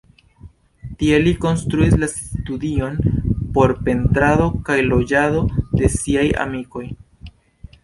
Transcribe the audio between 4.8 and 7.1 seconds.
loĝado de siaj amikoj.